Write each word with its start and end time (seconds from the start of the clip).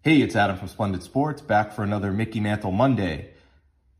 Hey, 0.00 0.22
it's 0.22 0.36
Adam 0.36 0.56
from 0.56 0.68
Splendid 0.68 1.02
Sports, 1.02 1.42
back 1.42 1.72
for 1.72 1.82
another 1.82 2.12
Mickey 2.12 2.38
Mantle 2.38 2.70
Monday. 2.70 3.30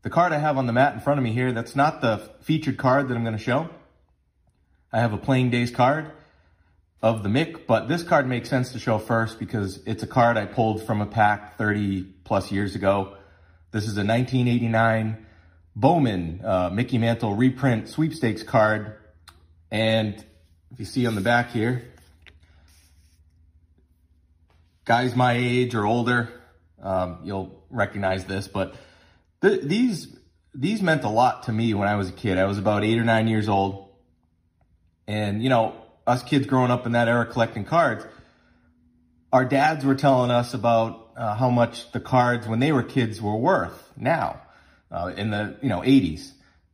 The 0.03 0.09
card 0.09 0.31
I 0.31 0.37
have 0.37 0.57
on 0.57 0.65
the 0.65 0.71
mat 0.71 0.93
in 0.93 1.01
front 1.01 1.17
of 1.17 1.25
me 1.25 1.33
here, 1.33 1.51
that's 1.51 1.75
not 1.75 1.99
the 1.99 2.19
featured 2.39 2.77
card 2.77 3.09
that 3.09 3.15
I'm 3.15 3.23
going 3.25 3.35
to 3.35 3.43
show. 3.43 3.69
I 4.93 5.01
have 5.01 5.11
a 5.11 5.17
Playing 5.17 5.49
Days 5.49 5.71
card 5.71 6.09
of 7.01 7.21
the 7.21 7.27
Mick, 7.27 7.67
but 7.67 7.89
this 7.89 8.01
card 8.01 8.29
makes 8.29 8.49
sense 8.49 8.71
to 8.71 8.79
show 8.79 8.97
first 8.97 9.39
because 9.39 9.81
it's 9.85 10.01
a 10.01 10.07
card 10.07 10.37
I 10.37 10.45
pulled 10.45 10.87
from 10.87 11.01
a 11.01 11.05
pack 11.05 11.57
30 11.57 12.03
plus 12.23 12.49
years 12.49 12.75
ago. 12.75 13.17
This 13.71 13.83
is 13.83 13.97
a 13.97 14.05
1989 14.05 15.25
Bowman 15.75 16.45
uh, 16.45 16.69
Mickey 16.69 16.97
Mantle 16.97 17.35
reprint 17.35 17.89
sweepstakes 17.89 18.41
card. 18.41 18.95
And 19.69 20.15
if 20.71 20.79
you 20.79 20.85
see 20.85 21.05
on 21.05 21.15
the 21.15 21.21
back 21.21 21.51
here, 21.51 21.91
guys 24.89 25.15
my 25.15 25.33
age 25.33 25.75
or 25.75 25.85
older, 25.85 26.27
um, 26.81 27.19
you'll 27.23 27.63
recognize 27.69 28.25
this, 28.25 28.47
but 28.47 28.73
th 29.39 29.61
these 29.61 30.07
these 30.55 30.81
meant 30.81 31.03
a 31.03 31.09
lot 31.09 31.43
to 31.43 31.51
me 31.51 31.75
when 31.75 31.87
I 31.87 31.95
was 31.95 32.09
a 32.09 32.11
kid. 32.11 32.39
I 32.39 32.45
was 32.45 32.57
about 32.57 32.83
eight 32.83 32.97
or 32.97 33.03
nine 33.03 33.27
years 33.27 33.47
old. 33.47 33.89
And, 35.07 35.43
you 35.43 35.49
know, 35.49 35.75
us 36.07 36.23
kids 36.23 36.47
growing 36.47 36.71
up 36.71 36.87
in 36.87 36.93
that 36.93 37.07
era 37.07 37.27
collecting 37.27 37.65
cards, 37.65 38.03
our 39.31 39.45
dads 39.45 39.85
were 39.85 39.93
telling 39.93 40.31
us 40.31 40.55
about 40.55 41.11
uh, 41.15 41.35
how 41.35 41.51
much 41.51 41.91
the 41.91 41.99
cards 41.99 42.47
when 42.47 42.59
they 42.59 42.71
were 42.71 42.81
kids 42.81 43.21
were 43.21 43.37
worth 43.37 43.93
now 43.95 44.41
uh, 44.91 45.13
in 45.15 45.29
the, 45.29 45.55
you 45.61 45.69
know, 45.69 45.81
80s. 45.81 46.31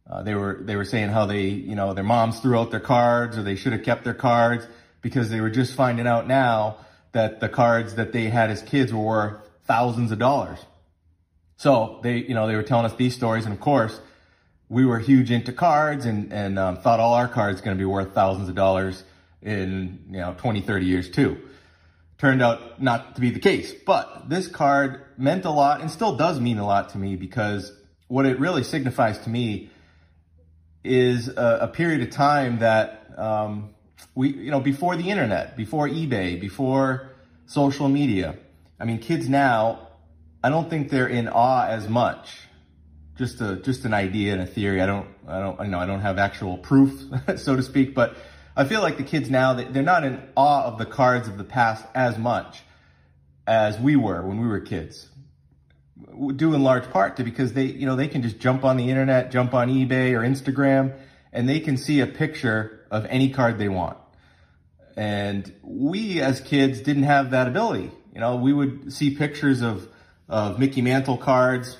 Uh, 0.10 0.24
they 0.24 0.36
were 0.36 0.62
they 0.62 0.78
were 0.78 0.86
saying 0.86 1.10
how 1.10 1.26
they, 1.26 1.48
you 1.48 1.76
know, 1.76 1.94
their 1.94 2.06
moms 2.06 2.40
threw 2.40 2.58
out 2.58 2.72
their 2.72 2.88
cards 2.96 3.38
or 3.38 3.44
they 3.44 3.56
should 3.56 3.74
have 3.74 3.84
kept 3.84 4.06
their 4.06 4.20
cards 4.30 4.66
because 5.02 5.30
they 5.30 5.42
were 5.42 5.50
just 5.50 5.76
finding 5.76 6.08
out 6.08 6.28
now 6.28 6.78
that 7.16 7.40
the 7.40 7.48
cards 7.48 7.96
that 7.96 8.12
they 8.12 8.26
had 8.26 8.52
as 8.52 8.62
kids 8.62 8.94
were 8.94 9.02
worth 9.02 9.50
thousands 9.64 10.12
of 10.12 10.20
dollars. 10.20 10.60
So 11.56 12.02
they, 12.04 12.18
you 12.18 12.34
know, 12.34 12.46
they 12.46 12.58
were 12.58 12.64
telling 12.64 12.86
us 12.86 12.94
these 12.96 13.16
stories, 13.16 13.46
and 13.46 13.54
of 13.54 13.62
course, 13.62 13.98
we 14.68 14.86
were 14.86 15.00
huge 15.00 15.32
into 15.32 15.54
cards 15.54 16.06
and 16.06 16.34
and 16.34 16.60
um, 16.60 16.78
thought 16.78 17.00
all 17.00 17.14
our 17.14 17.30
cards 17.30 17.62
going 17.62 17.78
to 17.78 17.82
be 17.82 17.86
worth 17.86 18.14
thousands 18.14 18.50
of 18.50 18.56
dollars 18.56 19.02
in 19.42 20.04
you 20.10 20.18
know 20.18 20.36
20, 20.38 20.60
30 20.60 20.86
years 20.86 21.10
too. 21.10 21.38
Turned 22.18 22.42
out 22.42 22.82
not 22.82 23.16
to 23.16 23.22
be 23.22 23.30
the 23.30 23.40
case, 23.40 23.74
but 23.86 24.28
this 24.28 24.50
card 24.50 25.02
meant 25.18 25.46
a 25.46 25.52
lot 25.52 25.80
and 25.80 25.90
still 25.90 26.18
does 26.18 26.42
mean 26.42 26.58
a 26.58 26.66
lot 26.66 26.90
to 26.90 26.98
me 26.98 27.16
because 27.16 27.72
what 28.08 28.26
it 28.26 28.40
really 28.42 28.64
signifies 28.64 29.20
to 29.20 29.30
me 29.30 29.70
is 30.84 31.30
a, 31.30 31.60
a 31.62 31.68
period 31.70 32.02
of 32.02 32.10
time 32.10 32.60
that 32.60 33.08
um, 33.18 33.75
we, 34.14 34.30
you 34.30 34.52
know, 34.52 34.60
before 34.60 34.96
the 34.96 35.10
internet, 35.10 35.58
before 35.58 35.88
eBay, 35.88 36.40
before 36.40 37.12
social 37.46 37.90
media. 37.90 38.36
I 38.80 38.86
mean, 38.86 39.00
kids 39.00 39.28
now, 39.28 39.90
I 40.44 40.50
don't 40.50 40.70
think 40.70 40.90
they're 40.90 41.08
in 41.08 41.28
awe 41.28 41.66
as 41.68 41.88
much. 41.88 42.40
Just 43.18 43.40
a, 43.42 43.56
just 43.56 43.86
an 43.86 43.94
idea 43.94 44.34
and 44.34 44.42
a 44.42 44.46
theory. 44.46 44.82
I 44.82 44.86
don't, 44.86 45.08
I 45.28 45.40
don't, 45.40 45.60
I 45.60 45.68
know 45.68 45.80
I 45.80 45.86
don't 45.86 46.02
have 46.02 46.18
actual 46.18 46.58
proof, 46.58 47.02
so 47.38 47.56
to 47.56 47.64
speak, 47.64 47.96
but 47.96 48.16
I 48.56 48.66
feel 48.66 48.82
like 48.82 48.98
the 48.98 49.04
kids 49.04 49.30
now, 49.30 49.54
they're 49.54 49.84
not 49.84 50.04
in 50.04 50.22
awe 50.36 50.66
of 50.66 50.78
the 50.78 50.86
cards 50.86 51.28
of 51.28 51.38
the 51.38 51.44
past 51.44 51.86
as 51.94 52.18
much 52.18 52.62
as 53.48 53.80
we 53.80 53.96
were 53.96 54.22
when 54.26 54.40
we 54.40 54.48
were 54.48 54.62
kids. 54.62 55.10
Due 56.36 56.54
in 56.54 56.64
large 56.64 56.90
part 56.90 57.18
to 57.18 57.24
because 57.24 57.54
they, 57.54 57.66
you 57.66 57.86
know, 57.86 57.96
they 57.96 58.08
can 58.08 58.22
just 58.22 58.40
jump 58.40 58.64
on 58.64 58.78
the 58.78 58.90
internet, 58.90 59.32
jump 59.32 59.54
on 59.54 59.70
eBay 59.70 60.14
or 60.14 60.22
Instagram, 60.22 60.98
and 61.34 61.48
they 61.48 61.60
can 61.60 61.78
see 61.78 62.00
a 62.00 62.08
picture 62.08 62.75
of 62.92 63.06
any 63.06 63.30
card 63.30 63.58
they 63.58 63.70
want. 63.70 63.98
And 64.96 65.52
we 65.62 66.22
as 66.22 66.40
kids 66.40 66.82
didn't 66.82 67.04
have 67.04 67.32
that 67.32 67.48
ability. 67.48 67.92
You 68.14 68.22
know, 68.22 68.38
we 68.38 68.54
would 68.54 68.94
see 68.94 69.16
pictures 69.16 69.62
of, 69.62 69.88
of 70.30 70.58
Mickey 70.58 70.82
Mantle 70.82 71.18
cards 71.18 71.78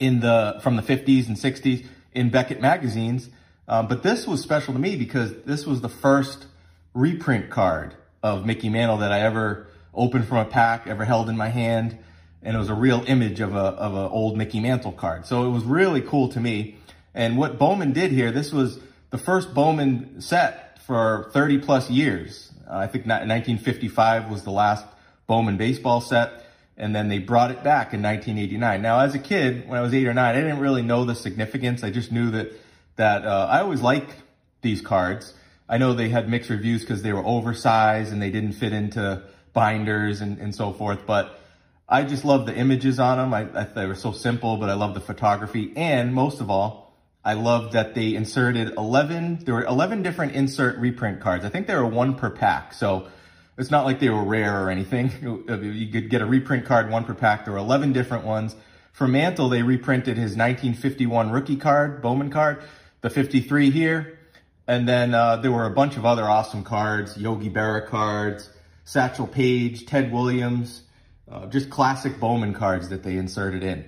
in 0.00 0.20
the, 0.20 0.58
from 0.62 0.76
the 0.76 0.82
50s 0.82 1.28
and 1.28 1.36
60s 1.36 1.84
in 2.12 2.30
Beckett 2.30 2.60
magazines. 2.60 3.28
Um, 3.66 3.88
but 3.88 4.02
this 4.02 4.26
was 4.26 4.40
special 4.40 4.72
to 4.72 4.80
me 4.80 4.96
because 4.96 5.42
this 5.42 5.66
was 5.66 5.82
the 5.82 5.88
first 5.88 6.46
reprint 6.94 7.50
card 7.50 7.94
of 8.22 8.46
Mickey 8.46 8.70
Mantle 8.70 8.98
that 8.98 9.12
I 9.12 9.20
ever 9.20 9.68
opened 9.94 10.26
from 10.26 10.38
a 10.38 10.44
pack, 10.44 10.86
ever 10.86 11.04
held 11.04 11.28
in 11.28 11.36
my 11.36 11.48
hand. 11.48 11.98
And 12.42 12.56
it 12.56 12.58
was 12.58 12.70
a 12.70 12.74
real 12.74 13.04
image 13.06 13.40
of 13.40 13.54
a, 13.54 13.58
of 13.58 13.94
an 13.94 14.10
old 14.10 14.38
Mickey 14.38 14.60
Mantle 14.60 14.92
card. 14.92 15.26
So 15.26 15.46
it 15.46 15.50
was 15.50 15.64
really 15.64 16.00
cool 16.00 16.28
to 16.30 16.40
me. 16.40 16.76
And 17.14 17.36
what 17.36 17.58
Bowman 17.58 17.92
did 17.92 18.12
here, 18.12 18.30
this 18.30 18.52
was 18.52 18.78
the 19.10 19.18
first 19.18 19.54
Bowman 19.54 20.20
set 20.20 20.82
for 20.82 21.30
30 21.32 21.58
plus 21.58 21.90
years. 21.90 22.50
Uh, 22.68 22.76
I 22.76 22.86
think 22.86 23.06
1955 23.06 24.30
was 24.30 24.42
the 24.42 24.50
last 24.50 24.84
Bowman 25.26 25.56
baseball 25.56 26.00
set. 26.00 26.44
And 26.76 26.94
then 26.94 27.08
they 27.08 27.18
brought 27.18 27.50
it 27.50 27.64
back 27.64 27.92
in 27.92 28.02
1989. 28.02 28.82
Now, 28.82 29.00
as 29.00 29.14
a 29.14 29.18
kid, 29.18 29.68
when 29.68 29.78
I 29.78 29.82
was 29.82 29.92
eight 29.92 30.06
or 30.06 30.14
nine, 30.14 30.36
I 30.36 30.40
didn't 30.40 30.60
really 30.60 30.82
know 30.82 31.04
the 31.04 31.14
significance. 31.14 31.82
I 31.82 31.90
just 31.90 32.12
knew 32.12 32.30
that, 32.30 32.52
that, 32.96 33.26
uh, 33.26 33.48
I 33.50 33.60
always 33.60 33.82
liked 33.82 34.14
these 34.62 34.80
cards. 34.80 35.34
I 35.68 35.78
know 35.78 35.92
they 35.92 36.08
had 36.08 36.28
mixed 36.28 36.50
reviews 36.50 36.82
because 36.82 37.02
they 37.02 37.12
were 37.12 37.24
oversized 37.24 38.12
and 38.12 38.22
they 38.22 38.30
didn't 38.30 38.52
fit 38.52 38.72
into 38.72 39.22
binders 39.52 40.20
and, 40.20 40.38
and 40.38 40.54
so 40.54 40.72
forth. 40.72 41.00
But 41.04 41.40
I 41.88 42.04
just 42.04 42.24
love 42.24 42.46
the 42.46 42.56
images 42.56 43.00
on 43.00 43.18
them. 43.18 43.34
I, 43.34 43.60
I, 43.60 43.64
they 43.64 43.86
were 43.86 43.96
so 43.96 44.12
simple, 44.12 44.56
but 44.56 44.70
I 44.70 44.74
love 44.74 44.94
the 44.94 45.00
photography. 45.00 45.72
And 45.74 46.14
most 46.14 46.40
of 46.40 46.48
all, 46.48 46.87
I 47.28 47.34
love 47.34 47.72
that 47.72 47.94
they 47.94 48.14
inserted 48.14 48.72
11, 48.78 49.40
there 49.44 49.52
were 49.52 49.64
11 49.66 50.02
different 50.02 50.32
insert 50.32 50.78
reprint 50.78 51.20
cards. 51.20 51.44
I 51.44 51.50
think 51.50 51.66
there 51.66 51.84
were 51.84 51.90
one 51.90 52.14
per 52.14 52.30
pack. 52.30 52.72
So 52.72 53.08
it's 53.58 53.70
not 53.70 53.84
like 53.84 54.00
they 54.00 54.08
were 54.08 54.24
rare 54.24 54.64
or 54.64 54.70
anything. 54.70 55.10
You 55.46 55.88
could 55.92 56.08
get 56.08 56.22
a 56.22 56.24
reprint 56.24 56.64
card, 56.64 56.90
one 56.90 57.04
per 57.04 57.12
pack. 57.12 57.44
There 57.44 57.52
were 57.52 57.58
11 57.58 57.92
different 57.92 58.24
ones. 58.24 58.56
For 58.92 59.06
Mantle, 59.06 59.50
they 59.50 59.62
reprinted 59.62 60.16
his 60.16 60.38
1951 60.38 61.30
rookie 61.30 61.58
card, 61.58 62.00
Bowman 62.00 62.30
card, 62.30 62.62
the 63.02 63.10
53 63.10 63.72
here. 63.72 64.18
And 64.66 64.88
then 64.88 65.12
uh, 65.12 65.36
there 65.36 65.52
were 65.52 65.66
a 65.66 65.74
bunch 65.74 65.98
of 65.98 66.06
other 66.06 66.24
awesome 66.24 66.64
cards, 66.64 67.18
Yogi 67.18 67.50
Berra 67.50 67.86
cards, 67.86 68.48
Satchel 68.84 69.26
Paige, 69.26 69.84
Ted 69.84 70.10
Williams, 70.10 70.82
uh, 71.30 71.44
just 71.44 71.68
classic 71.68 72.18
Bowman 72.18 72.54
cards 72.54 72.88
that 72.88 73.02
they 73.02 73.18
inserted 73.18 73.62
in. 73.62 73.84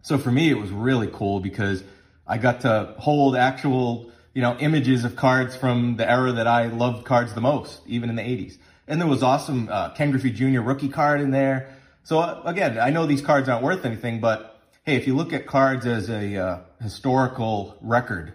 So 0.00 0.16
for 0.16 0.32
me, 0.32 0.48
it 0.48 0.56
was 0.56 0.70
really 0.70 1.10
cool 1.12 1.38
because 1.38 1.84
I 2.26 2.38
got 2.38 2.62
to 2.62 2.94
hold 2.98 3.36
actual, 3.36 4.10
you 4.34 4.42
know, 4.42 4.56
images 4.58 5.04
of 5.04 5.16
cards 5.16 5.56
from 5.56 5.96
the 5.96 6.08
era 6.08 6.32
that 6.32 6.46
I 6.46 6.66
loved 6.66 7.04
cards 7.04 7.34
the 7.34 7.40
most, 7.40 7.80
even 7.86 8.10
in 8.10 8.16
the 8.16 8.22
80s. 8.22 8.58
And 8.86 9.00
there 9.00 9.08
was 9.08 9.22
awesome 9.22 9.68
uh, 9.70 9.90
Ken 9.90 10.10
Griffey 10.10 10.30
Jr. 10.30 10.60
rookie 10.60 10.88
card 10.88 11.20
in 11.20 11.30
there. 11.30 11.76
So 12.04 12.18
uh, 12.18 12.42
again, 12.44 12.78
I 12.78 12.90
know 12.90 13.06
these 13.06 13.22
cards 13.22 13.48
aren't 13.48 13.62
worth 13.62 13.84
anything, 13.84 14.20
but 14.20 14.60
hey, 14.84 14.96
if 14.96 15.06
you 15.06 15.14
look 15.14 15.32
at 15.32 15.46
cards 15.46 15.86
as 15.86 16.10
a 16.10 16.36
uh, 16.36 16.58
historical 16.80 17.76
record 17.80 18.34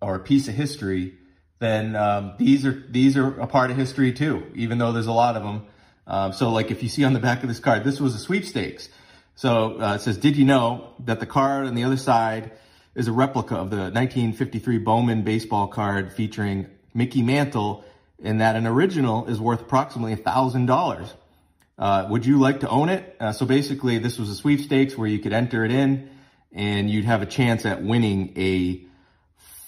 or 0.00 0.14
a 0.14 0.20
piece 0.20 0.48
of 0.48 0.54
history, 0.54 1.14
then 1.58 1.96
um, 1.96 2.34
these 2.38 2.64
are 2.64 2.84
these 2.90 3.16
are 3.16 3.40
a 3.40 3.46
part 3.46 3.70
of 3.70 3.76
history 3.76 4.12
too, 4.12 4.46
even 4.54 4.78
though 4.78 4.92
there's 4.92 5.06
a 5.06 5.12
lot 5.12 5.36
of 5.36 5.42
them. 5.42 5.66
Um, 6.06 6.32
so 6.32 6.50
like 6.50 6.70
if 6.70 6.82
you 6.82 6.88
see 6.88 7.04
on 7.04 7.12
the 7.12 7.20
back 7.20 7.42
of 7.42 7.48
this 7.48 7.60
card, 7.60 7.84
this 7.84 8.00
was 8.00 8.14
a 8.14 8.18
sweepstakes. 8.18 8.88
So 9.34 9.80
uh, 9.80 9.94
it 9.94 10.00
says, 10.00 10.18
did 10.18 10.36
you 10.36 10.44
know 10.44 10.94
that 11.04 11.20
the 11.20 11.26
card 11.26 11.66
on 11.66 11.74
the 11.74 11.84
other 11.84 11.96
side 11.96 12.52
is 12.98 13.06
a 13.06 13.12
replica 13.12 13.54
of 13.54 13.70
the 13.70 13.76
1953 13.76 14.78
Bowman 14.78 15.22
baseball 15.22 15.68
card 15.68 16.12
featuring 16.12 16.66
Mickey 16.92 17.22
Mantle 17.22 17.84
and 18.20 18.40
that 18.40 18.56
an 18.56 18.66
original 18.66 19.26
is 19.28 19.40
worth 19.40 19.60
approximately 19.60 20.16
$1,000. 20.16 21.12
Uh, 21.78 22.08
would 22.10 22.26
you 22.26 22.40
like 22.40 22.58
to 22.60 22.68
own 22.68 22.88
it? 22.88 23.16
Uh, 23.20 23.30
so 23.30 23.46
basically, 23.46 23.98
this 23.98 24.18
was 24.18 24.28
a 24.30 24.34
sweepstakes 24.34 24.98
where 24.98 25.06
you 25.06 25.20
could 25.20 25.32
enter 25.32 25.64
it 25.64 25.70
in 25.70 26.10
and 26.52 26.90
you'd 26.90 27.04
have 27.04 27.22
a 27.22 27.26
chance 27.26 27.64
at 27.64 27.84
winning 27.84 28.32
a 28.36 28.84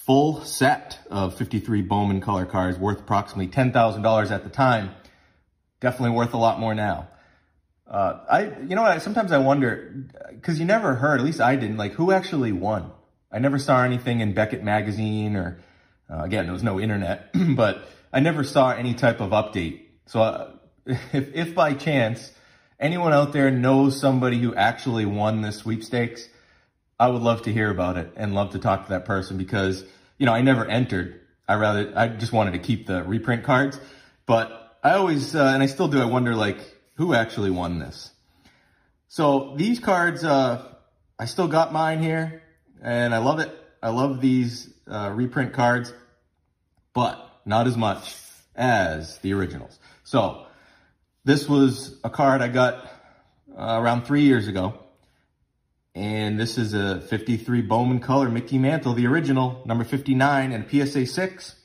full 0.05 0.43
set 0.43 0.99
of 1.09 1.37
53 1.37 1.83
Bowman 1.83 2.19
color 2.19 2.45
cards 2.45 2.77
worth 2.77 2.99
approximately 2.99 3.47
$10,000 3.47 4.31
at 4.31 4.43
the 4.43 4.49
time. 4.49 4.91
Definitely 5.79 6.17
worth 6.17 6.33
a 6.33 6.37
lot 6.37 6.59
more 6.59 6.75
now. 6.75 7.07
Uh, 7.87 8.19
I, 8.29 8.43
you 8.67 8.75
know 8.75 8.81
what, 8.81 9.01
sometimes 9.01 9.31
I 9.31 9.37
wonder, 9.37 10.05
cause 10.41 10.59
you 10.59 10.65
never 10.65 10.95
heard, 10.95 11.21
at 11.21 11.25
least 11.25 11.39
I 11.39 11.55
didn't, 11.55 11.77
like 11.77 11.93
who 11.93 12.11
actually 12.11 12.51
won? 12.51 12.91
I 13.31 13.39
never 13.39 13.57
saw 13.57 13.83
anything 13.83 14.19
in 14.19 14.33
Beckett 14.33 14.63
magazine 14.63 15.35
or, 15.35 15.59
uh, 16.09 16.23
again, 16.23 16.45
there 16.45 16.53
was 16.53 16.63
no 16.63 16.79
internet, 16.79 17.33
but 17.55 17.83
I 18.11 18.19
never 18.19 18.43
saw 18.43 18.71
any 18.71 18.93
type 18.93 19.21
of 19.21 19.31
update. 19.31 19.81
So 20.05 20.21
uh, 20.21 20.51
if, 20.85 21.33
if 21.33 21.55
by 21.55 21.73
chance 21.73 22.31
anyone 22.79 23.13
out 23.13 23.31
there 23.31 23.49
knows 23.49 23.99
somebody 23.99 24.39
who 24.39 24.53
actually 24.53 25.05
won 25.05 25.41
this 25.41 25.57
sweepstakes, 25.57 26.27
I 26.99 27.07
would 27.07 27.21
love 27.21 27.43
to 27.43 27.53
hear 27.53 27.71
about 27.71 27.97
it 27.97 28.11
and 28.15 28.35
love 28.35 28.51
to 28.51 28.59
talk 28.59 28.85
to 28.85 28.89
that 28.89 29.05
person 29.05 29.37
because, 29.37 29.83
you 30.17 30.25
know, 30.25 30.33
I 30.33 30.41
never 30.41 30.65
entered. 30.65 31.21
I 31.47 31.55
rather, 31.55 31.93
I 31.95 32.09
just 32.09 32.33
wanted 32.33 32.51
to 32.51 32.59
keep 32.59 32.85
the 32.85 33.03
reprint 33.03 33.43
cards, 33.43 33.79
but 34.25 34.77
I 34.83 34.93
always, 34.93 35.35
uh, 35.35 35.51
and 35.53 35.63
I 35.63 35.67
still 35.67 35.87
do, 35.87 36.01
I 36.01 36.05
wonder 36.05 36.35
like 36.35 36.59
who 36.95 37.13
actually 37.13 37.49
won 37.49 37.79
this. 37.79 38.11
So 39.07 39.55
these 39.57 39.79
cards, 39.79 40.23
uh, 40.23 40.63
I 41.17 41.25
still 41.25 41.47
got 41.47 41.73
mine 41.73 42.01
here 42.01 42.41
and 42.81 43.13
I 43.13 43.19
love 43.19 43.39
it. 43.39 43.51
I 43.81 43.89
love 43.89 44.21
these 44.21 44.73
uh, 44.87 45.11
reprint 45.13 45.53
cards, 45.53 45.93
but 46.93 47.41
not 47.45 47.67
as 47.67 47.77
much 47.77 48.15
as 48.55 49.17
the 49.19 49.33
originals. 49.33 49.79
So 50.03 50.45
this 51.23 51.47
was 51.47 51.99
a 52.03 52.09
card 52.09 52.41
I 52.41 52.47
got 52.47 52.85
uh, 53.55 53.79
around 53.81 54.05
three 54.05 54.23
years 54.23 54.47
ago. 54.47 54.77
And 55.93 56.39
this 56.39 56.57
is 56.57 56.73
a 56.73 57.01
53 57.01 57.61
Bowman 57.63 57.99
color 57.99 58.29
Mickey 58.29 58.57
Mantle, 58.57 58.93
the 58.93 59.07
original, 59.07 59.61
number 59.65 59.83
59 59.83 60.53
and 60.53 60.69
PSA 60.69 61.05
6 61.05 61.55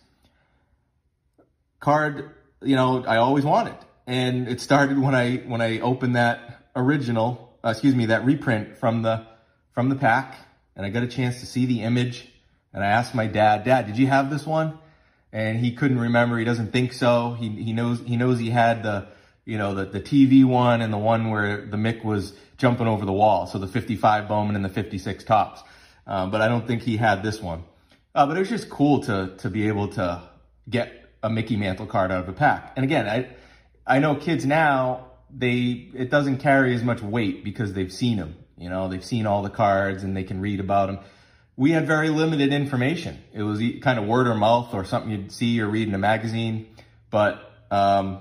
card, 1.78 2.30
you 2.62 2.74
know, 2.74 3.04
I 3.04 3.18
always 3.18 3.44
wanted. 3.44 3.76
And 4.08 4.48
it 4.48 4.60
started 4.60 4.98
when 4.98 5.14
I 5.14 5.36
when 5.36 5.60
I 5.60 5.80
opened 5.80 6.16
that 6.16 6.70
original, 6.74 7.56
uh, 7.64 7.70
excuse 7.70 7.94
me, 7.94 8.06
that 8.06 8.24
reprint 8.24 8.78
from 8.78 9.02
the 9.02 9.26
from 9.72 9.88
the 9.88 9.96
pack 9.96 10.36
and 10.76 10.87
I 10.87 10.90
got 10.90 11.02
a 11.02 11.08
chance 11.08 11.40
to 11.40 11.46
see 11.46 11.67
the 11.67 11.82
image 11.82 12.28
and 12.73 12.84
I 12.84 12.88
asked 12.88 13.14
my 13.14 13.26
dad, 13.26 13.64
"Dad, 13.64 13.87
did 13.87 13.96
you 13.96 14.06
have 14.06 14.31
this 14.31 14.46
one?" 14.46 14.78
And 15.32 15.58
he 15.58 15.73
couldn't 15.73 15.99
remember. 15.99 16.38
He 16.38 16.44
doesn't 16.44 16.73
think 16.73 16.93
so. 16.93 17.32
He 17.32 17.49
he 17.49 17.73
knows 17.73 18.00
he 18.00 18.17
knows 18.17 18.38
he 18.38 18.50
had 18.50 18.82
the 18.82 19.08
you 19.46 19.56
know, 19.56 19.75
the, 19.75 19.87
the 19.87 20.00
TV 20.00 20.44
one 20.44 20.82
and 20.82 20.93
the 20.93 20.99
one 20.99 21.31
where 21.31 21.64
the 21.64 21.76
Mick 21.76 22.05
was 22.05 22.34
jumping 22.58 22.87
over 22.87 23.06
the 23.06 23.12
wall. 23.12 23.46
So 23.46 23.58
the 23.58 23.69
55 23.69 24.28
Bowman 24.28 24.56
and 24.56 24.64
the 24.64 24.69
56 24.69 25.25
Topps. 25.25 25.62
Um, 26.06 26.31
but 26.31 26.43
I 26.43 26.49
don't 26.49 26.67
think 26.67 26.82
he 26.82 26.96
had 26.96 27.23
this 27.23 27.40
one. 27.40 27.64
Uh, 28.14 28.26
but 28.26 28.37
it 28.37 28.40
was 28.40 28.49
just 28.49 28.69
cool 28.69 29.02
to, 29.05 29.34
to 29.38 29.49
be 29.49 29.69
able 29.69 29.88
to 29.88 30.23
get 30.69 30.93
a 31.23 31.31
Mickey 31.31 31.56
Mantle 31.56 31.87
card 31.87 32.11
out 32.11 32.25
of 32.25 32.28
a 32.28 32.32
pack. 32.32 32.73
And 32.76 32.84
again, 32.84 33.08
I, 33.08 33.28
I 33.87 34.00
know 34.00 34.17
kids 34.17 34.44
now, 34.44 35.12
they, 35.31 35.90
it 35.94 36.11
doesn't 36.11 36.38
carry 36.38 36.75
as 36.75 36.82
much 36.82 37.00
weight 37.00 37.44
because 37.44 37.73
they've 37.73 37.93
seen 37.93 38.17
them. 38.17 38.37
You 38.56 38.70
know, 38.70 38.88
they've 38.88 39.04
seen 39.04 39.26
all 39.26 39.42
the 39.42 39.50
cards 39.50 40.02
and 40.02 40.16
they 40.16 40.24
can 40.24 40.40
read 40.40 40.60
about 40.60 40.86
them. 40.86 40.98
We 41.56 41.72
had 41.72 41.86
very 41.86 42.10
limited 42.10 42.52
information. 42.52 43.18
It 43.32 43.42
was 43.42 43.60
kind 43.80 43.98
of 43.98 44.06
word 44.06 44.26
of 44.26 44.36
mouth 44.36 44.74
or 44.74 44.84
something 44.84 45.10
you'd 45.10 45.32
see 45.32 45.60
or 45.60 45.68
read 45.68 45.88
in 45.88 45.94
a 45.94 45.98
magazine. 45.98 46.68
But, 47.10 47.40
um, 47.70 48.20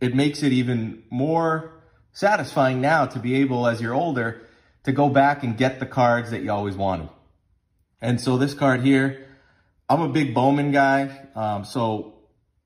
it 0.00 0.14
makes 0.14 0.42
it 0.42 0.52
even 0.52 1.04
more 1.10 1.72
satisfying 2.12 2.80
now 2.80 3.06
to 3.06 3.18
be 3.18 3.36
able, 3.36 3.66
as 3.66 3.80
you're 3.80 3.94
older, 3.94 4.42
to 4.84 4.92
go 4.92 5.08
back 5.08 5.42
and 5.42 5.56
get 5.56 5.80
the 5.80 5.86
cards 5.86 6.30
that 6.30 6.42
you 6.42 6.50
always 6.50 6.76
wanted. 6.76 7.08
And 8.00 8.20
so 8.20 8.36
this 8.36 8.54
card 8.54 8.82
here, 8.82 9.26
I'm 9.88 10.02
a 10.02 10.08
big 10.08 10.34
Bowman 10.34 10.72
guy. 10.72 11.26
Um, 11.34 11.64
so 11.64 12.14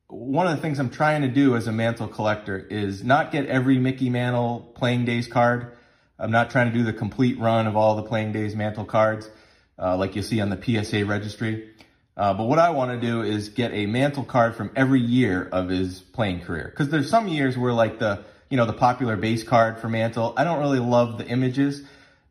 one 0.09 0.47
of 0.47 0.57
the 0.57 0.63
things 0.63 0.79
I'm 0.79 0.91
trying 0.91 1.23
to 1.23 1.29
do 1.29 1.55
as 1.55 1.67
a 1.67 1.73
Mantle 1.73 2.09
collector 2.09 2.59
is 2.59 3.05
not 3.05 3.31
get 3.31 3.47
every 3.47 3.79
Mickey 3.79 4.11
Mantle 4.11 4.73
playing 4.75 5.05
days 5.05 5.29
card. 5.29 5.77
I'm 6.19 6.31
not 6.31 6.51
trying 6.51 6.73
to 6.73 6.77
do 6.77 6.85
the 6.85 6.93
complete 6.93 7.39
run 7.39 7.67
of 7.67 7.77
all 7.77 7.97
the 7.97 8.03
playing 8.03 8.33
days 8.33 8.57
Mantle 8.57 8.85
cards 8.85 9.31
uh, 9.79 9.97
like 9.97 10.17
you 10.17 10.23
see 10.23 10.41
on 10.41 10.51
the 10.51 10.61
PSA 10.61 11.05
registry. 11.05 11.71
Uh, 12.17 12.35
but 12.35 12.45
what 12.45 12.59
I 12.59 12.71
want 12.71 13.01
to 13.01 13.07
do 13.07 13.23
is 13.23 13.51
get 13.51 13.73
a 13.73 13.87
mantle 13.87 14.25
card 14.25 14.57
from 14.57 14.71
every 14.75 15.01
year 15.01 15.49
of 15.53 15.69
his 15.69 16.01
playing 16.01 16.41
career. 16.41 16.67
Because 16.71 16.89
there's 16.89 17.09
some 17.09 17.29
years 17.29 17.57
where 17.57 17.73
like 17.73 18.01
the, 18.01 18.25
you 18.51 18.57
know, 18.57 18.67
the 18.67 18.73
popular 18.73 19.17
base 19.17 19.45
card 19.45 19.79
for 19.79 19.89
mantle, 19.89 20.35
I 20.37 20.43
don't 20.43 20.59
really 20.59 20.81
love 20.81 21.19
the 21.19 21.27
images, 21.27 21.83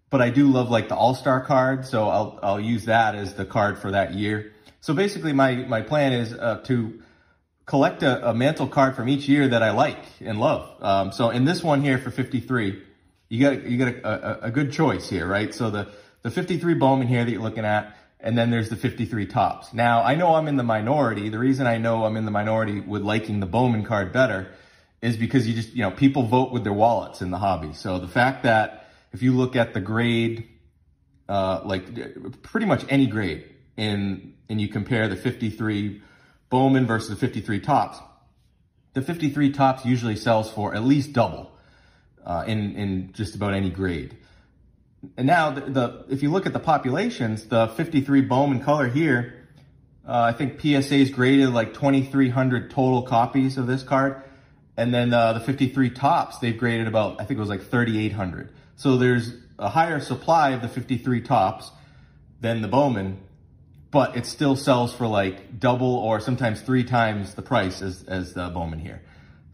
but 0.10 0.22
I 0.22 0.30
do 0.30 0.48
love 0.48 0.69
like 0.69 0.90
the 0.90 0.95
all-star 0.95 1.45
card. 1.45 1.86
So 1.86 2.10
I'll, 2.10 2.40
I'll 2.44 2.60
use 2.60 2.86
that 2.86 3.16
as 3.16 3.36
the 3.36 3.45
card 3.45 3.80
for 3.80 3.92
that 3.92 4.13
year. 4.13 4.51
So 4.81 4.94
basically 4.94 5.31
my, 5.31 5.56
my 5.56 5.81
plan 5.81 6.12
is 6.12 6.33
uh, 6.33 6.62
to 6.66 7.01
collect 7.66 8.04
a, 8.04 8.30
a, 8.30 8.33
mantle 8.33 8.68
card 8.68 8.95
from 8.95 9.10
each 9.10 9.28
year 9.28 9.48
that 9.48 9.63
I 9.63 9.72
like 9.72 10.04
and 10.22 10.40
love. 10.40 10.81
Um, 10.81 11.12
so 11.12 11.30
in 11.30 11.45
this 11.45 11.63
one 11.63 11.81
here 11.81 11.98
for 11.98 12.12
53, 12.12 12.81
you 13.29 13.41
got, 13.41 13.63
you 13.65 13.77
got 13.77 13.88
a, 13.88 14.07
a, 14.07 14.47
a 14.47 14.51
good 14.51 14.71
choice 14.71 15.09
here, 15.09 15.27
right? 15.27 15.53
So 15.53 15.69
the, 15.69 15.89
the 16.21 16.31
53 16.31 16.74
Bowman 16.75 17.07
here 17.07 17.24
that 17.24 17.31
you're 17.31 17.41
looking 17.41 17.65
at, 17.65 17.97
and 18.19 18.38
then 18.38 18.50
there's 18.50 18.69
the 18.69 18.75
53 18.75 19.27
Topps. 19.27 19.74
Now, 19.74 20.03
I 20.03 20.15
know 20.15 20.35
I'm 20.35 20.47
in 20.47 20.56
the 20.57 20.63
minority. 20.63 21.29
The 21.29 21.39
reason 21.39 21.68
I 21.68 21.77
know 21.77 22.06
I'm 22.06 22.18
in 22.18 22.25
the 22.25 22.31
minority 22.31 22.79
with 22.79 23.03
liking 23.03 23.39
the 23.39 23.45
Bowman 23.45 23.85
card 23.85 24.12
better 24.12 24.50
is 25.01 25.18
because 25.18 25.47
you 25.47 25.53
just, 25.53 25.74
you 25.74 25.83
know, 25.83 25.91
people 25.91 26.24
vote 26.24 26.51
with 26.51 26.63
their 26.63 26.74
wallets 26.74 27.21
in 27.21 27.29
the 27.29 27.38
hobby. 27.38 27.74
So 27.74 28.00
the 28.00 28.07
fact 28.07 28.44
that 28.44 28.89
if 29.13 29.21
you 29.21 29.33
look 29.33 29.56
at 29.56 29.73
the 29.73 29.81
grade, 29.81 30.47
uh, 31.30 31.62
like 31.63 32.41
pretty 32.41 32.65
much 32.65 32.85
any 32.89 33.06
grade 33.07 33.45
in, 33.75 34.33
and 34.50 34.59
you 34.59 34.68
compare 34.68 35.07
the 35.07 35.15
53 35.15 36.01
Bowman 36.50 36.88
versus 36.88 37.09
the 37.09 37.15
53 37.15 37.59
Topps, 37.59 38.00
the 38.94 39.01
53 39.01 39.51
Topps 39.51 39.85
usually 39.85 40.15
sells 40.15 40.50
for 40.50 40.73
at 40.73 40.83
least 40.83 41.13
double 41.13 41.51
uh, 42.27 42.44
in, 42.45 42.75
in 42.75 43.13
just 43.13 43.33
about 43.35 43.53
any 43.53 43.71
grade. 43.71 44.15
And 45.15 45.25
now, 45.25 45.51
the, 45.51 45.62
the, 45.62 46.06
if 46.09 46.21
you 46.21 46.29
look 46.29 46.45
at 46.45 46.53
the 46.53 46.59
populations, 46.59 47.45
the 47.45 47.69
53 47.69 48.21
Bowman 48.21 48.62
color 48.62 48.89
here, 48.89 49.47
uh, 50.06 50.21
I 50.21 50.33
think 50.33 50.59
PSA's 50.59 51.09
graded 51.09 51.50
like 51.50 51.74
2,300 51.74 52.69
total 52.69 53.03
copies 53.03 53.57
of 53.57 53.65
this 53.65 53.81
card. 53.81 54.21
And 54.75 54.94
then 54.94 55.13
uh, 55.13 55.33
the 55.33 55.39
53 55.39 55.91
Topps, 55.91 56.39
they've 56.39 56.57
graded 56.57 56.88
about, 56.88 57.21
I 57.21 57.25
think 57.25 57.38
it 57.38 57.41
was 57.41 57.50
like 57.50 57.63
3,800. 57.63 58.53
So 58.75 58.97
there's 58.97 59.33
a 59.57 59.69
higher 59.69 60.00
supply 60.01 60.51
of 60.51 60.62
the 60.62 60.68
53 60.68 61.21
Topps 61.21 61.71
than 62.41 62.62
the 62.62 62.68
Bowman, 62.68 63.19
but 63.89 64.18
it 64.18 64.25
still 64.25 64.56
sells 64.56 64.94
for 64.94 65.07
like 65.07 65.59
double 65.59 65.95
or 65.95 66.19
sometimes 66.19 66.62
three 66.62 66.83
times 66.83 67.35
the 67.35 67.41
price 67.41 67.81
as, 67.81 68.03
as 68.03 68.33
the 68.33 68.50
Bowman 68.50 68.80
here. 68.80 69.01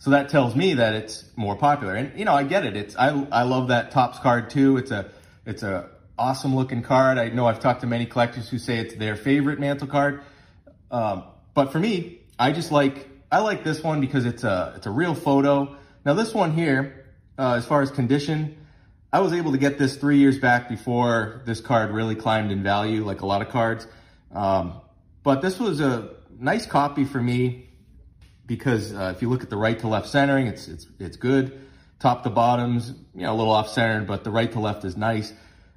So 0.04 0.10
that 0.10 0.28
tells 0.28 0.54
me 0.54 0.74
that 0.74 0.96
it's 0.96 1.24
more 1.38 1.56
popular. 1.56 1.96
And, 1.96 2.20
you 2.20 2.26
know, 2.26 2.34
I 2.34 2.44
get 2.44 2.66
it. 2.66 2.76
It's 2.76 2.94
I, 2.98 3.26
I 3.32 3.44
love 3.44 3.70
that 3.70 3.92
Topps 3.92 4.20
card 4.20 4.50
too. 4.50 4.76
It's 4.76 4.92
a 4.92 5.10
it's 5.46 5.64
a 5.64 5.92
awesome 6.20 6.54
looking 6.54 6.82
card. 6.82 7.18
I 7.18 7.30
know 7.30 7.48
I've 7.48 7.62
talked 7.62 7.80
to 7.82 7.88
many 7.88 8.06
collectors 8.06 8.50
who 8.50 8.60
say 8.60 8.80
it's 8.80 8.96
their 8.96 9.16
favorite 9.16 9.62
mantle 9.62 9.88
card. 9.88 10.22
Um, 10.92 11.24
but 11.54 11.72
for 11.72 11.80
me, 11.80 12.20
I 12.38 12.52
just 12.52 12.70
like, 12.70 13.08
I 13.32 13.40
like 13.40 13.64
this 13.64 13.82
one 13.82 14.02
because 14.02 14.26
it's 14.26 14.44
a, 14.44 14.74
it's 14.76 14.88
a 14.88 14.92
real 14.92 15.16
photo. 15.16 15.74
Now 16.04 16.16
this 16.16 16.34
one 16.34 16.52
here, 16.52 17.06
uh, 17.40 17.54
as 17.54 17.66
far 17.66 17.82
as 17.82 17.90
condition, 17.90 18.58
I 19.14 19.22
was 19.22 19.32
able 19.32 19.54
to 19.54 19.58
get 19.58 19.78
this 19.78 19.96
three 19.96 20.18
years 20.18 20.38
back 20.38 20.68
before 20.68 21.44
this 21.46 21.62
card 21.62 21.92
really 21.92 22.16
climbed 22.16 22.52
in 22.52 22.62
value, 22.62 23.06
like 23.06 23.22
a 23.22 23.26
lot 23.26 23.42
of 23.42 23.48
cards. 23.48 23.88
Um, 24.34 24.82
but 25.24 25.42
this 25.42 25.62
was 25.62 25.80
a 25.80 26.10
nice 26.38 26.66
copy 26.66 27.06
for 27.06 27.22
me 27.22 27.70
because 28.46 28.94
uh, 28.94 29.14
if 29.16 29.22
you 29.22 29.30
look 29.30 29.44
at 29.44 29.50
the 29.50 29.58
right 29.58 29.80
to 29.80 29.88
left 29.88 30.08
centering, 30.08 30.48
it's, 30.48 30.68
it's, 30.68 30.88
it's 31.00 31.18
good 31.18 31.60
top 32.04 32.24
to 32.24 32.30
bottoms, 32.30 32.94
you 33.16 33.22
know, 33.22 33.34
a 33.34 33.38
little 33.38 33.54
off 33.54 33.70
centered, 33.70 34.06
but 34.06 34.26
the 34.26 34.30
right 34.30 34.52
to 34.52 34.60
left 34.60 34.84
is 34.84 34.98
nice. 34.98 35.32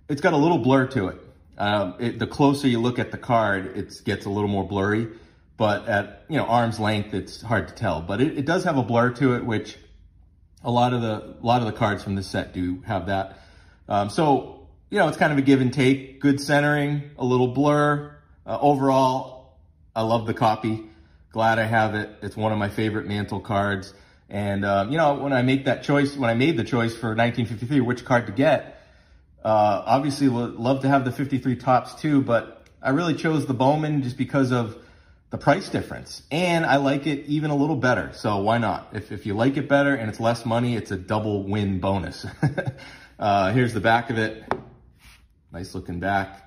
It's 0.08 0.20
got 0.20 0.32
a 0.32 0.36
little 0.36 0.58
blur 0.58 0.88
to 0.88 1.06
it. 1.08 1.20
Um, 1.56 1.94
it 2.00 2.18
the 2.18 2.26
closer 2.26 2.66
you 2.66 2.80
look 2.80 2.98
at 2.98 3.12
the 3.12 3.16
card, 3.16 3.76
it 3.76 4.00
gets 4.04 4.26
a 4.26 4.28
little 4.28 4.48
more 4.48 4.66
blurry, 4.66 5.06
but 5.56 5.88
at, 5.88 6.24
you 6.28 6.36
know, 6.36 6.44
arm's 6.44 6.80
length, 6.80 7.14
it's 7.14 7.40
hard 7.40 7.68
to 7.68 7.74
tell. 7.74 8.02
But 8.02 8.20
it, 8.20 8.38
it 8.38 8.44
does 8.44 8.64
have 8.64 8.76
a 8.76 8.82
blur 8.82 9.10
to 9.10 9.36
it, 9.36 9.44
which 9.44 9.78
a 10.64 10.70
lot 10.70 10.92
of 10.92 11.00
the, 11.00 11.36
a 11.40 11.46
lot 11.46 11.60
of 11.60 11.66
the 11.66 11.72
cards 11.72 12.02
from 12.02 12.16
this 12.16 12.26
set 12.26 12.52
do 12.52 12.82
have 12.84 13.06
that. 13.06 13.38
Um, 13.88 14.10
so, 14.10 14.66
you 14.90 14.98
know, 14.98 15.06
it's 15.06 15.16
kind 15.16 15.32
of 15.32 15.38
a 15.38 15.42
give 15.42 15.60
and 15.60 15.72
take, 15.72 16.20
good 16.20 16.40
centering, 16.40 17.10
a 17.18 17.24
little 17.24 17.48
blur. 17.48 18.16
Uh, 18.44 18.58
overall, 18.60 19.56
I 19.94 20.02
love 20.02 20.26
the 20.26 20.34
copy. 20.34 20.84
Glad 21.32 21.58
I 21.58 21.64
have 21.64 21.94
it. 21.94 22.10
It's 22.22 22.36
one 22.36 22.52
of 22.52 22.58
my 22.58 22.68
favorite 22.68 23.06
mantle 23.06 23.40
cards. 23.40 23.92
And, 24.28 24.64
uh, 24.64 24.86
you 24.90 24.96
know, 24.96 25.14
when 25.14 25.32
I 25.32 25.42
make 25.42 25.66
that 25.66 25.82
choice, 25.82 26.16
when 26.16 26.30
I 26.30 26.34
made 26.34 26.56
the 26.56 26.64
choice 26.64 26.92
for 26.92 27.08
1953, 27.08 27.80
which 27.80 28.04
card 28.04 28.26
to 28.26 28.32
get, 28.32 28.82
uh, 29.44 29.82
obviously 29.86 30.28
would 30.28 30.54
love 30.54 30.82
to 30.82 30.88
have 30.88 31.04
the 31.04 31.12
53 31.12 31.56
Topps 31.56 31.94
too, 31.94 32.22
but 32.22 32.66
I 32.82 32.90
really 32.90 33.14
chose 33.14 33.46
the 33.46 33.54
Bowman 33.54 34.02
just 34.02 34.16
because 34.16 34.50
of 34.50 34.76
the 35.30 35.38
price 35.38 35.68
difference. 35.68 36.22
And 36.30 36.66
I 36.66 36.76
like 36.76 37.06
it 37.06 37.26
even 37.26 37.50
a 37.50 37.56
little 37.56 37.76
better. 37.76 38.10
So 38.14 38.38
why 38.38 38.58
not? 38.58 38.88
If, 38.92 39.12
if 39.12 39.26
you 39.26 39.34
like 39.34 39.56
it 39.56 39.68
better 39.68 39.94
and 39.94 40.08
it's 40.08 40.20
less 40.20 40.44
money, 40.44 40.76
it's 40.76 40.90
a 40.90 40.96
double 40.96 41.44
win 41.44 41.78
bonus. 41.78 42.26
uh, 43.18 43.52
here's 43.52 43.74
the 43.74 43.80
back 43.80 44.10
of 44.10 44.18
it. 44.18 44.44
Nice 45.52 45.74
looking 45.74 46.00
back. 46.00 46.42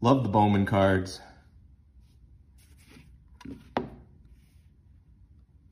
Love 0.00 0.22
the 0.22 0.28
Bowman 0.28 0.66
cards. 0.66 1.20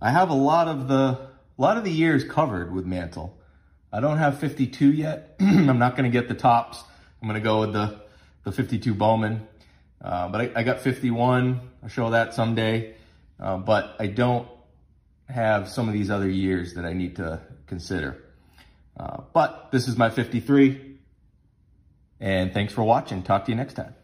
I 0.02 0.10
have 0.10 0.30
a 0.30 0.34
lot 0.34 0.66
of 0.66 0.88
the 0.88 0.94
a 0.96 1.62
lot 1.62 1.76
of 1.76 1.84
the 1.84 1.90
years 1.92 2.24
covered 2.24 2.74
with 2.74 2.84
Mantle. 2.84 3.38
I 3.92 4.00
don't 4.00 4.18
have 4.18 4.40
52 4.40 4.92
yet. 4.92 5.36
I'm 5.40 5.78
not 5.78 5.96
going 5.96 6.10
to 6.10 6.18
get 6.18 6.26
the 6.26 6.34
Topps. 6.34 6.82
I'm 7.20 7.28
going 7.28 7.40
to 7.40 7.44
go 7.44 7.60
with 7.60 7.72
the, 7.72 8.00
the 8.42 8.50
52 8.50 8.94
Bowman. 8.94 9.46
Uh, 10.02 10.28
but 10.28 10.40
I, 10.40 10.60
I, 10.60 10.62
got 10.64 10.80
51. 10.80 11.60
I'll 11.82 11.88
show 11.88 12.10
that 12.10 12.34
someday. 12.34 12.94
Uh, 13.38 13.58
but 13.58 13.94
I 14.00 14.08
don't 14.08 14.48
have 15.28 15.68
some 15.68 15.86
of 15.86 15.94
these 15.94 16.10
other 16.10 16.28
years 16.28 16.74
that 16.74 16.84
I 16.84 16.94
need 16.94 17.16
to 17.16 17.40
consider. 17.66 18.24
Uh, 18.96 19.20
but 19.32 19.70
this 19.70 19.86
is 19.86 19.96
my 19.96 20.10
53. 20.10 20.96
And 22.18 22.52
thanks 22.52 22.72
for 22.72 22.82
watching. 22.82 23.22
Talk 23.22 23.44
to 23.44 23.52
you 23.52 23.56
next 23.56 23.74
time. 23.74 23.94